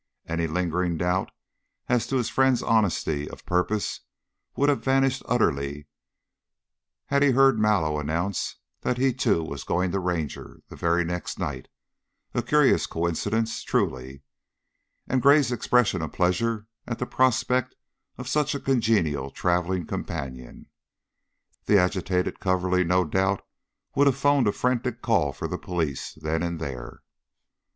[0.25, 1.29] Any lingering doubt
[1.87, 3.99] as to his friend's honesty of purpose
[4.55, 5.85] would have vanished utterly
[7.05, 11.37] had he heard Mallow announce that he, too, was going to Ranger, the very next
[11.37, 11.67] night
[12.33, 14.23] a curious coincidence, truly
[15.07, 17.75] and Gray's expression of pleasure at the prospect
[18.17, 20.65] of such a congenial traveling companion.
[21.67, 23.45] The agitated Coverly no doubt
[23.93, 27.03] would have phoned a frantic call for the police, then and there.